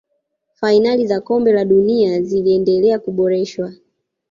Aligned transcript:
fainali 0.53 1.07
za 1.07 1.21
kombe 1.21 1.51
la 1.51 1.65
dunia 1.65 2.21
ziliendelea 2.21 2.99
kuboreshwa 2.99 3.71